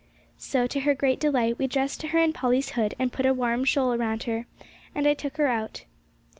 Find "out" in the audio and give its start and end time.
5.45-5.85